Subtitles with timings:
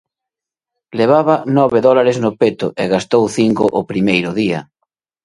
[0.99, 4.59] Levaba nove dólares no peto e gastou cinco o primeiro día.